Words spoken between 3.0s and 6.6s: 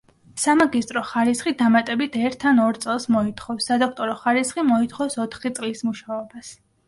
მოითხოვს; სადოქტორო ხარისხი მოითხოვს ოთხი წლის მუშაობას.